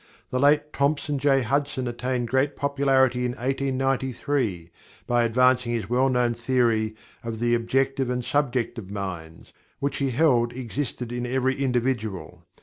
[0.31, 1.43] The late Thomson J.
[1.43, 4.71] Hudson attained great popularity in 1893
[5.05, 10.53] by advancing his well known theory of the "objective and subjective minds" which he held
[10.53, 12.47] existed in every individual.